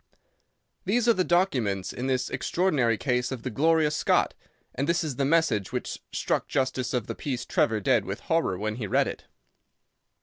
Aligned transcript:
These 0.83 1.07
are 1.07 1.13
the 1.13 1.23
documents 1.23 1.93
in 1.93 2.07
the 2.07 2.29
extraordinary 2.33 2.97
case 2.97 3.31
of 3.31 3.43
the 3.43 3.51
Gloria 3.51 3.91
Scott, 3.91 4.33
and 4.73 4.89
this 4.89 5.03
is 5.03 5.17
the 5.17 5.25
message 5.25 5.71
which 5.71 5.99
struck 6.11 6.47
Justice 6.47 6.91
of 6.95 7.05
the 7.05 7.13
Peace 7.13 7.45
Trevor 7.45 7.79
dead 7.79 8.03
with 8.03 8.21
horror 8.21 8.57
when 8.57 8.77
he 8.77 8.87
read 8.87 9.07
it." 9.07 9.25